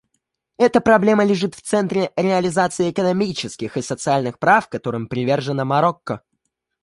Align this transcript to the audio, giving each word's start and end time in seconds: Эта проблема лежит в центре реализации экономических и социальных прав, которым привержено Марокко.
Эта 0.57 0.81
проблема 0.81 1.23
лежит 1.23 1.53
в 1.53 1.61
центре 1.61 2.11
реализации 2.15 2.89
экономических 2.89 3.77
и 3.77 3.83
социальных 3.83 4.39
прав, 4.39 4.67
которым 4.67 5.05
привержено 5.07 5.63
Марокко. 5.63 6.23